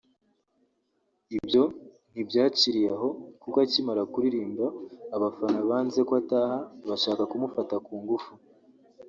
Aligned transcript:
Ibyo 1.37 1.63
ntibyaciriye 2.11 2.89
aho 2.95 3.09
kuko 3.41 3.57
akimara 3.65 4.01
kuririmba 4.11 4.65
abafana 5.15 5.59
banze 5.69 5.99
ko 6.07 6.13
ataha 6.21 6.57
bashaka 6.89 7.23
kumufata 7.31 7.75
ku 7.85 7.93
ngufu 8.01 8.31